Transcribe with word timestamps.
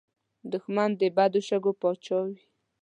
دښمن 0.51 0.89
د 0.99 1.01
بد 1.17 1.33
شګو 1.47 1.71
پاچا 1.81 2.19
وي 2.25 2.37